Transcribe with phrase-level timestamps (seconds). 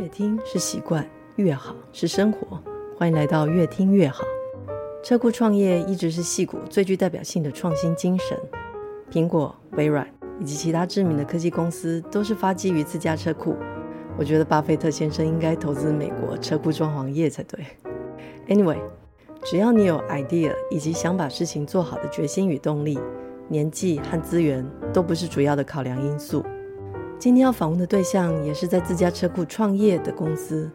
[0.00, 1.06] 越听是习惯，
[1.36, 2.58] 越好是生活。
[2.96, 4.24] 欢迎来到越听越好。
[5.02, 8.34] 车库创业一直是戏骨最具代表性的创新精神。
[9.12, 10.08] 苹果、微软
[10.40, 13.54] 以及其他知名的科技公司都是发基于自家车库。
[14.16, 17.62] 我觉得巴菲特先生应该投资美国车库装潢业才对。
[18.48, 18.78] Anyway，
[19.44, 22.98] 只要你有 idea 以及想把事情做好的决心与动力，
[23.48, 26.42] 年纪和资源都不是主要的考量因素。
[27.20, 30.70] 今天要访问的对象也是在自家车库创业的公司，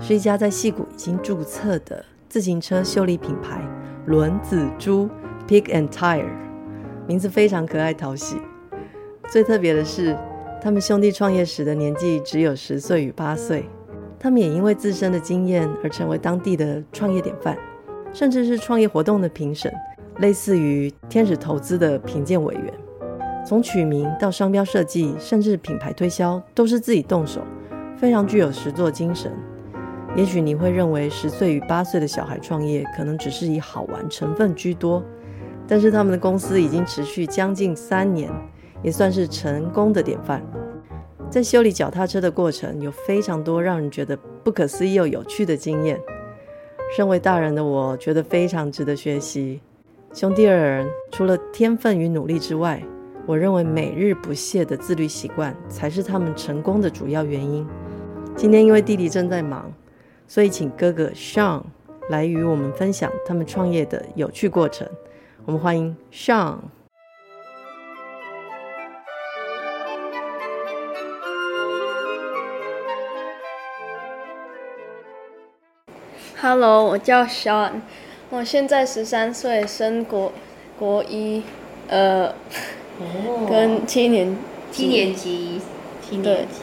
[0.00, 3.62] 是一家在矽谷已经注册的自行车修理品牌——
[4.06, 5.08] 轮子猪
[5.46, 6.26] （Pig and Tire）。
[7.06, 8.40] 名字非常可爱讨喜。
[9.30, 10.18] 最特别的是，
[10.60, 13.64] 他们兄弟创业时的年纪只有十岁与八岁。
[14.18, 17.56] 他们也因为自身的经验而成为当地的创业典范，
[18.12, 19.72] 甚至是创业活动的评审，
[20.18, 22.74] 类似于天使投资的评鉴委员。
[23.46, 27.42] 从取名到商标设计，甚至品牌推销，都是自己动手，
[27.96, 29.30] 非常具有实作精神。
[30.16, 35.02] 也许你会认为十岁与八岁的小孩创业，可能只是以好玩成分居多，
[35.68, 38.30] 但是他们的公司已经持续将近三年，
[38.82, 40.42] 也算是成功的典范。
[41.28, 46.00] 在修理脚踏车的过程，有非常多让人觉得不可思议又有趣的经验。
[46.96, 49.60] 身为大人的我，觉得非常值得学习。
[50.12, 52.80] 兄弟二人除了天分与努力之外，
[53.26, 57.66] 我认为每日不懈的自律习惯才是他们成功的主要原因。
[58.36, 59.72] 今天因为弟弟正在忙，
[60.28, 61.62] 所以请哥哥 Sean
[62.10, 64.86] 来与我们分享他们创业的有趣过程。
[65.46, 66.58] 我们欢迎 Sean。
[76.42, 77.80] Hello，我叫 Sean，
[78.28, 80.30] 我现在十三岁，升国
[80.78, 81.42] 国一，
[81.88, 82.34] 呃。
[83.00, 84.36] 哦，跟七年
[84.70, 85.60] 七年级，
[86.00, 86.60] 七年级。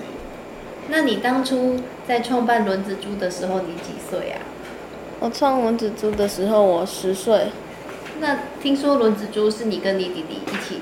[0.89, 4.39] 那你当初在创办轮子猪的时候，你几岁啊？
[5.19, 7.47] 我创轮子猪的时候，我十岁。
[8.19, 10.81] 那听说轮子猪是你跟你弟弟一起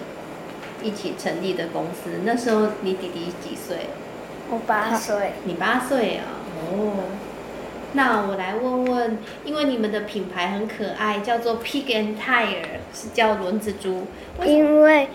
[0.81, 3.87] 一起成立的公司，那时候你弟弟几岁？
[4.49, 5.33] 我八岁。
[5.43, 6.25] 你八岁啊？
[6.71, 6.93] 哦。
[7.93, 14.05] 那我来问问，因为你们的品牌很可爱，叫做 Pig and Tire，是叫轮子猪。
[14.45, 15.07] 因为。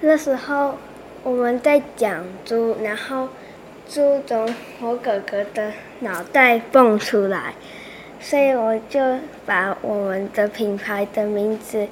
[0.00, 0.74] 那时候
[1.22, 3.28] 我们在讲猪，然后
[3.88, 7.54] 猪从我哥哥的脑袋蹦出来，
[8.20, 9.00] 所以我就
[9.46, 11.88] 把我们的品牌的名字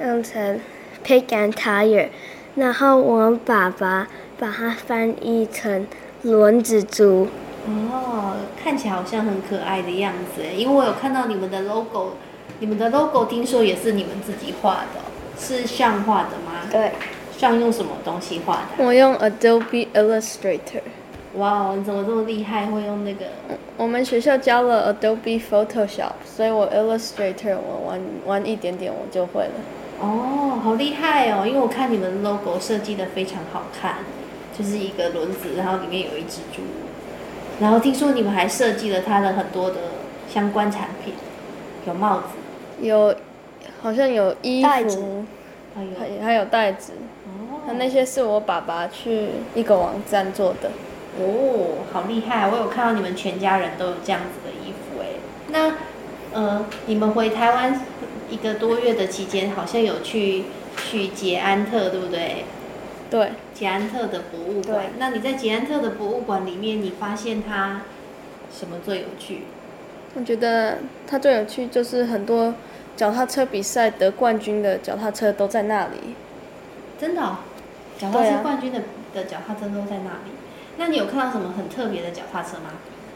[0.00, 0.60] 用成
[1.04, 2.08] Pig and Tire，
[2.54, 4.06] 然后我爸爸
[4.38, 5.86] 把它翻译成
[6.22, 7.28] 轮子猪。
[7.66, 12.12] 哦，看起来好像很可爱的样子，因为我有看到你们的 logo，
[12.60, 15.00] 你们的 logo 听说也是你们自己画的，
[15.38, 16.68] 是像画的吗？
[16.70, 16.92] 对。
[17.40, 18.84] 像用什么东西画的？
[18.84, 20.82] 我用 Adobe Illustrator。
[21.36, 22.66] 哇哦，你怎么这么厉害？
[22.66, 23.24] 会用那个？
[23.78, 29.52] 我们学校教了 Adobe Photoshop，所以我 Illustrator 我玩玩一点点我就会了。
[30.02, 31.46] 哦，好厉害哦！
[31.46, 33.94] 因为我看你们 logo 设计的非常好看，
[34.58, 36.60] 就是一个轮子，然后里面有一只猪。
[37.58, 39.76] 然后听说你们还设计了它的很多的
[40.28, 41.14] 相关产品，
[41.86, 42.26] 有帽子，
[42.82, 43.14] 有
[43.80, 45.24] 好像有衣服，
[45.74, 46.92] 还有还有袋子。
[47.70, 50.70] 那那些是我爸爸去一个网站做的。
[51.18, 52.48] 哦，好厉害！
[52.48, 55.06] 我有看到你们全家人都有这样子的衣服哎。
[55.48, 55.74] 那，
[56.32, 57.80] 呃，你们回台湾
[58.28, 60.44] 一个多月的期间，好像有去
[60.76, 62.44] 去捷安特，对不对？
[63.08, 63.30] 对。
[63.54, 64.78] 捷安特的博物馆。
[64.78, 64.90] 对。
[64.98, 67.82] 那你在捷安特的博物馆里面，你发现它
[68.52, 69.42] 什么最有趣？
[70.14, 72.54] 我觉得它最有趣就是很多
[72.96, 76.14] 脚踏车比赛得冠军的脚踏车都在那里。
[77.00, 77.38] 真的哦？
[78.00, 80.32] 脚踏车冠军的、啊、的脚踏车都在那里。
[80.78, 82.70] 那你有看到什么很特别的脚踏车吗？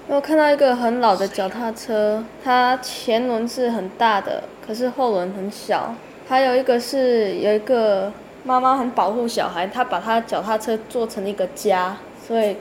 [0.06, 5.94] 我看到一个很老的脚踏车，它前轮是很大的，可是后轮很小。
[6.28, 8.12] 还有一个是有一个
[8.44, 11.96] 妈妈很保护小孩，她把她脚踏车做成一个家，
[12.26, 12.58] 所以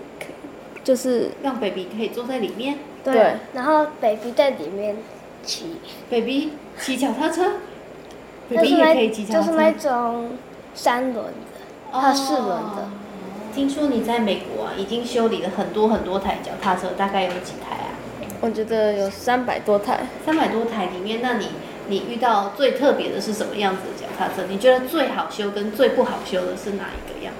[0.86, 2.78] 就是让 baby 可以坐在里面。
[3.04, 4.96] 对，对然后 baby 在里面
[5.44, 5.76] 骑。
[6.10, 7.44] baby 骑脚踏车
[8.50, 9.52] ？baby 也可以骑脚踏车？
[9.52, 10.38] 就是那种
[10.74, 11.26] 三轮。
[12.02, 12.90] 它四轮的。
[13.54, 17.94] 听说你在美国啊，已经修理了很多很多台脚踏车，大概有几台啊？
[18.42, 20.08] 我觉得有三百多台。
[20.26, 21.50] 三百多台里面，那你
[21.88, 24.48] 你遇到最特别的是什么样子的脚踏车？
[24.50, 27.34] 你觉得最好修跟最不好修的是哪一个样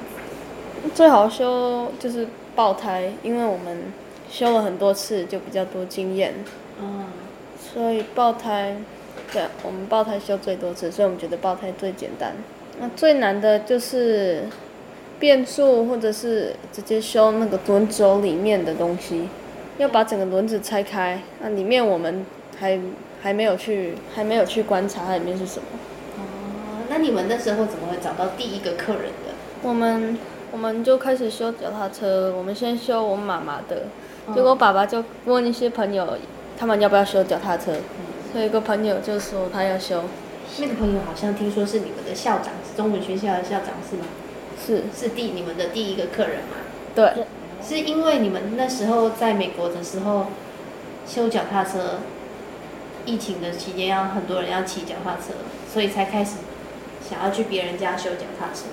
[0.84, 0.90] 子？
[0.94, 3.92] 最好修就是爆胎，因为我们
[4.30, 6.36] 修了很多次，就比较多经验。
[6.80, 7.06] 嗯。
[7.74, 8.76] 所以爆胎，
[9.32, 12.36] 对，我们爆胎修最多次，所以我们觉得爆胎最简单。
[12.80, 14.44] 那最难的就是
[15.20, 19.30] 变速，或者是直接修那个轮轴里面的东西。
[19.78, 22.26] 要把整个轮子拆开，那里面我们
[22.60, 22.80] 还
[23.22, 25.66] 还没有去还没有去观察它里面是什么。
[26.18, 29.34] 哦，那你们那时候怎么会找到第一个客人的？
[29.64, 30.18] 我们
[30.52, 33.88] 我们就开始修脚踏车，我们先修我妈妈的，
[34.28, 36.08] 哦、结果爸爸就问一些朋友，
[36.56, 40.04] 他们要不要修脚踏车，嗯、所以一个朋友就说他要修。
[40.60, 44.06] 那个朋友好像听说是你们的校长，是中文学校的校长是吗？
[44.66, 46.58] 是是第你们的第一个客人吗？
[46.96, 47.26] 对。
[47.66, 50.26] 是因为你们那时候在美国的时候
[51.08, 52.00] 修脚踏车，
[53.06, 55.34] 疫情的期间要很多人要骑脚踏车，
[55.72, 56.32] 所以才开始
[57.10, 58.66] 想要去别人家修脚踏车。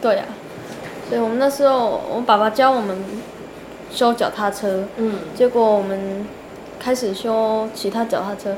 [0.00, 0.30] 对呀、啊，
[1.08, 2.96] 所以我们那时候我爸爸教我们
[3.90, 6.24] 修脚踏车，嗯，结果我们
[6.78, 8.56] 开始修其他脚踏车，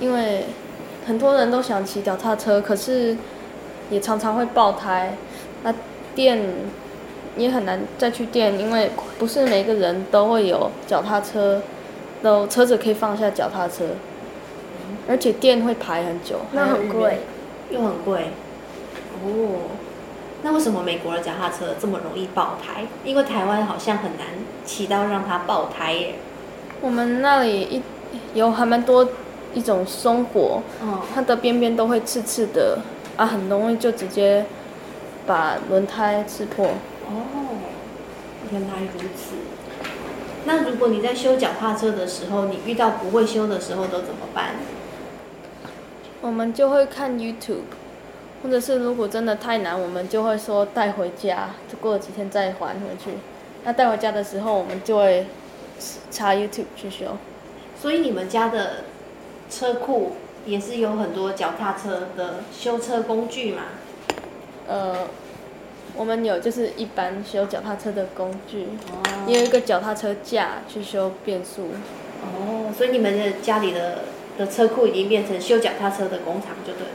[0.00, 0.46] 因为
[1.08, 3.16] 很多人都想骑脚踏车，可是
[3.90, 5.14] 也常常会爆胎，
[5.64, 5.74] 那
[6.14, 6.38] 电。
[7.36, 11.62] 也很难再去电，因为不是每个人都会有脚踏车，
[12.20, 13.84] 都车子可以放下脚踏车，
[15.08, 17.20] 而且电会排很久，那很贵，
[17.70, 18.32] 又很贵。
[19.22, 19.70] 哦，
[20.42, 22.82] 那为什么美国的脚踏车这么容易爆胎？
[23.04, 24.26] 因为台湾好像很难
[24.64, 26.14] 骑到让它爆胎耶。
[26.80, 27.82] 我们那里一
[28.34, 29.08] 有还蛮多
[29.54, 32.78] 一种松果，嗯，它的边边都会刺刺的，
[33.16, 34.44] 啊，很容易就直接
[35.26, 36.66] 把轮胎刺破。
[36.66, 37.12] 哦，
[38.50, 39.36] 原来如此。
[40.44, 44.56] 那如果你在修脚踏车的时候，你遇到不会修的时候都怎么办？
[46.20, 47.68] 我们就会看 YouTube，
[48.42, 53.10] 或者是如果真的太难，我们就会说带回家，就过了几天再还回去。
[53.64, 55.26] 那带回家的时候，我们就会
[56.10, 57.16] 查 YouTube 去修。
[57.80, 58.84] 所以你们家的
[59.50, 60.12] 车库
[60.46, 63.62] 也是有很多脚踏车的修车工具嘛？
[64.68, 65.06] 呃。
[65.96, 68.68] 我们有就是一般修脚踏车的工具，
[69.26, 71.70] 也有一个脚踏车架去修变速。
[72.22, 74.04] 哦，所以你们的家里的
[74.38, 76.94] 的车库已经变成修脚踏车的工厂就对了，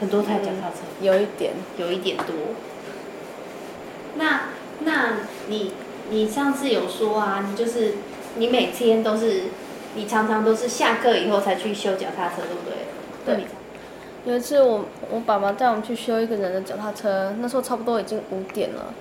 [0.00, 0.86] 很多台脚踏车。
[1.00, 2.34] 嗯，有一点，有一点多。
[4.14, 4.48] 那
[4.80, 5.18] 那
[5.48, 5.72] 你
[6.08, 7.96] 你上次有说啊，你就是
[8.36, 9.42] 你每天都是，
[9.96, 13.34] 你常常都是下课以后才去修脚踏车，对不对？
[13.36, 13.46] 对。
[14.26, 18.92] 有一次我，我我爸爸带我们去修一个人的脚踏车，那时候差不多已经五点了，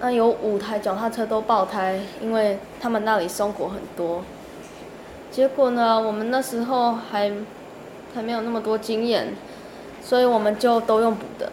[0.00, 4.22] 那有五台脚踏车都爆胎，因为他们那里松果很多。
[5.30, 7.32] 结果呢，我们那时候还
[8.14, 9.34] 还没有那么多经验，
[10.02, 11.52] 所以我们就都用补的。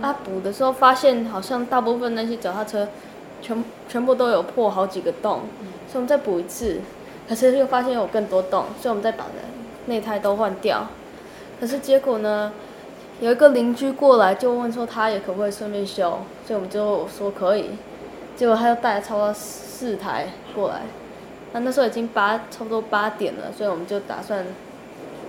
[0.00, 2.88] 啊，补的时候发现好像大部分那些脚踏车
[3.40, 5.42] 全全部都有破好几个洞，
[5.86, 6.80] 所以我们再补一次，
[7.30, 9.24] 可是又发现有更多洞，所以我们再把
[9.86, 10.88] 内胎都换掉。
[11.60, 12.52] 可是结果呢，
[13.20, 17.70] 有一个邻居过来就问说他也可不可以顺便修，所以我们就说可以。
[18.34, 20.80] 结果他又带了差不多四台过来，
[21.52, 24.44] 那那时候已经八差不多八点了，所以我们就打算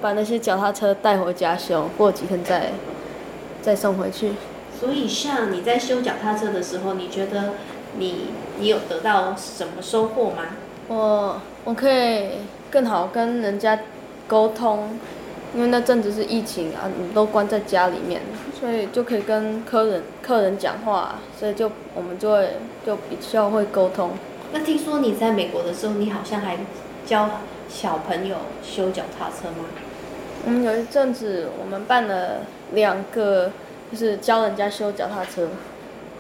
[0.01, 2.71] 把那些脚踏车带回家修，过几天再
[3.61, 4.31] 再送回去。
[4.79, 7.51] 所以像你在修脚踏车的时候，你觉得
[7.99, 10.45] 你你有得到什么收获吗？
[10.91, 12.39] 我我可以
[12.69, 13.79] 更好跟人家
[14.27, 14.99] 沟通。
[15.53, 18.21] 因为那阵子是疫情啊，你都关在家里面，
[18.57, 22.51] 所以就可以跟客人客人讲话，所以就我们就会
[22.85, 24.11] 就比较会沟通。
[24.53, 26.57] 那听说你在美国的时候，你好像还
[27.05, 27.29] 教
[27.67, 29.65] 小朋友修脚踏车吗？
[30.45, 33.51] 嗯，有一阵子我们办了两个，
[33.91, 35.49] 就是教人家修脚踏车，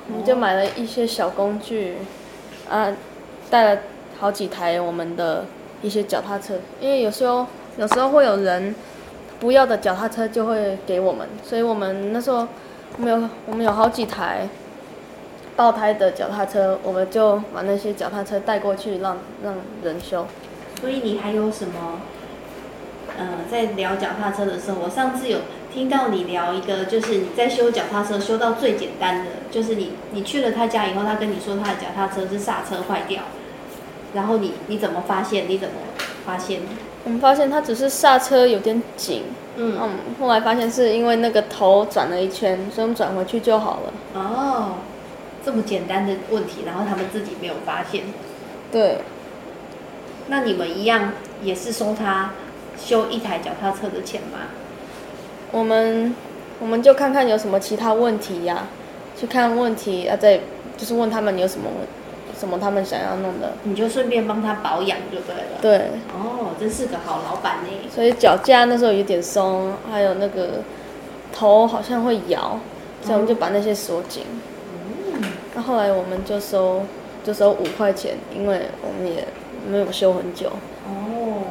[0.09, 1.95] 我们就买了一些小工具，
[2.69, 2.93] 啊，
[3.49, 3.81] 带了
[4.21, 5.43] 好几台我们的
[5.81, 8.73] 一些脚踏车，因为有时候有时候会有人。
[9.41, 12.47] 不要的脚踏车就会给我们，所以我们那时候
[12.97, 14.47] 没有，我们有好几台
[15.55, 20.27] 爆胎的脚踏车，我们就把那些脚踏车带过去让让人修。
[20.79, 22.01] 所以你还有什么？
[23.17, 25.39] 呃，在聊脚踏车的时候，我上次有
[25.73, 33.23] 听到你聊一个，就是你在修脚踏车修到最简单的，就是你你去了他家以后，他跟你说他的脚踏车是刹车坏掉，
[34.13, 35.49] 然后你你怎么发现？
[35.49, 35.75] 你怎么
[36.25, 36.61] 发现？
[37.03, 39.23] 我们发现它只是刹车有点紧，
[39.55, 39.89] 嗯，嗯，
[40.19, 43.93] 后来发现是因为那个头转了一圈，所以我们转回去就好了。
[44.13, 44.73] 哦，
[45.43, 48.03] 这么简单的问题，然后他们自己没有发现。
[48.71, 48.99] 对。
[50.27, 52.31] 那你们一样也是收他
[52.77, 54.37] 修一台脚踏车的钱吗？
[55.51, 56.15] 我们
[56.59, 58.67] 我们就看看有什么其他问题呀、啊，
[59.19, 60.39] 去看问题啊，再
[60.77, 61.91] 就是问他们有什么问题。
[62.41, 65.61] 什么他们想要弄的，你就顺便帮他保养就对了。
[65.61, 65.77] 对。
[66.11, 67.69] 哦，真是个好老板呢。
[67.93, 70.63] 所以脚架那时候有点松，还有那个
[71.31, 72.59] 头好像会摇，
[73.03, 74.23] 所以我们就把那些锁紧。
[75.13, 75.23] 嗯。
[75.53, 76.81] 那后来我们就收
[77.23, 79.27] 就收五块钱，因为我们也
[79.69, 80.47] 没有修很久。
[80.87, 81.43] 哦，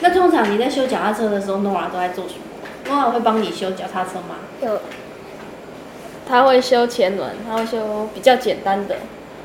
[0.00, 2.42] 那通常你在修脚踏车的时候，Nora 都在做什么
[2.90, 4.42] ？Nora 会帮你修脚踏车吗？
[4.60, 4.80] 有，
[6.28, 8.96] 他会修前轮，他会修比较简单的。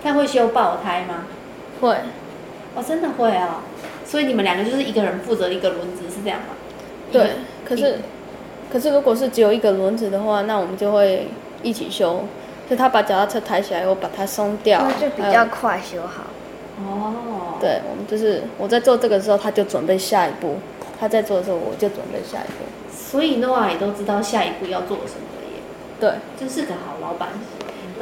[0.04, 1.25] 他会修爆胎吗？
[1.82, 1.96] 会。
[2.75, 3.62] 哦，真的会哦。
[4.06, 6.48] 所以你们两个就是一个人负责一个轮子，是这样吗？
[7.12, 7.32] 对。
[7.66, 8.00] 可是，
[8.72, 11.27] 可是如果是只有一个轮子的话，那我们就会
[11.63, 12.24] 一起修。
[12.70, 16.24] 就他把脚踏车抬起来，我把它松掉，那就比较快修好。
[16.86, 17.58] 哦。
[17.60, 20.58] 对，我们就是我在做这个的时候，他就准备下一步；
[21.00, 22.66] 他在做的时候，我就准备下一步。
[22.94, 25.62] 所以 Nora 也都知道下一步要做什么了耶。
[26.00, 27.30] 对，就是个好老板。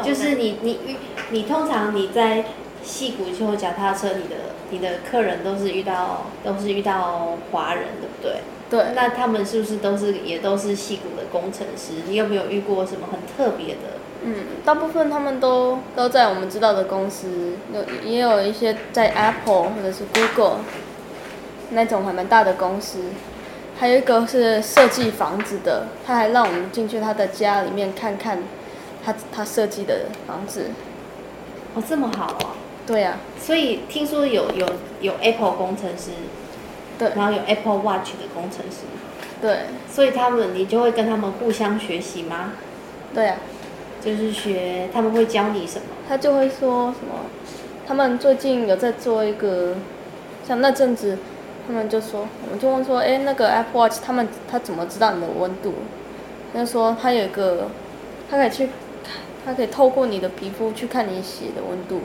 [0.04, 0.98] 就是你你你，
[1.30, 2.46] 你通常你在
[2.84, 4.36] 戏谷修脚踏车，你的
[4.70, 8.42] 你的客人都是遇到都是遇到华人，对不对？
[8.70, 8.94] 对。
[8.96, 11.94] 那他们是不是都是也都是戏谷的工程师？
[12.08, 13.82] 你有没有遇过什么很特别的？
[14.24, 14.34] 嗯，
[14.64, 20.62] 大部分他们都都在我们知道的公司，有也有一些在 Apple 或者是 Google
[21.72, 23.00] 那种还蛮大的公司，
[23.78, 28.40] 还有一个是设计房子的，他还让我们进去他的家里面看看
[29.06, 30.72] 他他设计的房子。
[31.76, 32.56] 哦，这么好啊！
[32.88, 33.20] 对呀、啊。
[33.40, 34.68] 所以听说有有
[35.02, 36.12] 有 Apple 工程师，
[36.98, 38.86] 对，然后有 Apple Watch 的工程师，
[39.42, 39.60] 对。
[39.92, 42.54] 所以他们你就会跟他们互相学习吗？
[43.14, 43.54] 对呀、啊。
[44.04, 45.86] 就是学，他们会教你什么？
[46.08, 47.26] 他就会说什么，
[47.88, 49.74] 他们最近有在做一个，
[50.48, 51.18] 像那阵子，
[51.66, 55.74] 他们就说，我们就问说，哎，那个 Apple Watch，他们他怎么知道你的温度？
[56.54, 57.68] 他就说他有一个，
[58.30, 58.70] 他可以去，
[59.46, 62.02] 他可以透过你的皮肤去看你血的温度，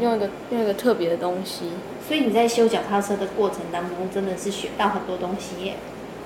[0.00, 1.70] 用一个用一个特别的东西。
[2.06, 5.76] 所以你在修脚踏车的过程当中，真的是学到很多东西耶。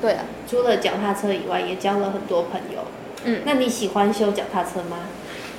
[0.00, 2.84] 对啊，除了脚踏车以外，也交了很多朋友。
[3.24, 4.98] 嗯，那你喜欢修脚踏车吗？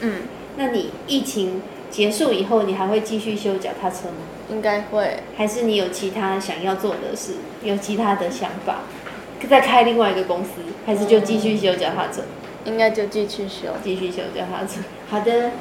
[0.01, 0.24] 嗯，
[0.58, 4.17] 那你疫情结束以后，你还会继续修脚踏车吗？
[4.50, 5.19] 应该会。
[5.38, 8.79] 还是你有其他想要做的事，有其他的想法，
[9.50, 12.24] 再开另外一个公司，还是就继续修脚踏车？
[12.66, 14.82] 应该就继续修，继续修脚踏车。
[15.10, 15.51] 好的，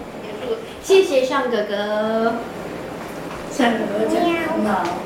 [0.82, 2.34] 谢谢尚哥哥。
[3.50, 4.98] 尚哥哥讲得好。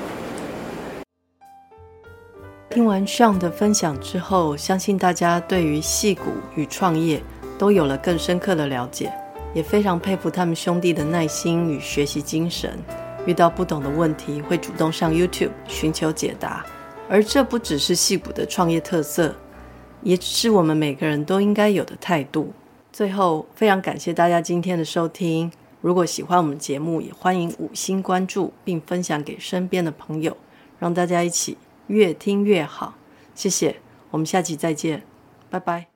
[2.70, 7.22] 听完 Sean 的分享之后，相信大家对于戏骨与创业
[7.58, 9.12] 都有了更深刻的了解，
[9.52, 12.78] 也非常佩服他们兄弟的耐心与学习精神。
[13.26, 16.64] 遇到不懂的问题，会主动上 YouTube 寻求解答。
[17.08, 19.34] 而这不只是戏骨的创业特色，
[20.02, 22.52] 也是我们每个人都应该有的态度。
[22.92, 25.50] 最后，非常感谢大家今天的收听。
[25.80, 30.36] 如果喜欢我们节目，也欢迎五星关注并分享给身边的朋友，
[30.78, 31.56] 让大家一起。
[31.88, 32.94] 越听越好，
[33.34, 33.76] 谢谢，
[34.10, 35.02] 我们下期再见，
[35.50, 35.91] 拜拜。